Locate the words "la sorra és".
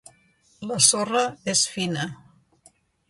0.71-1.61